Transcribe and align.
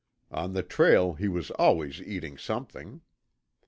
On 0.31 0.53
the 0.53 0.63
trail 0.63 1.13
he 1.13 1.27
was 1.27 1.51
always 1.51 2.01
eating 2.01 2.35
something. 2.35 3.01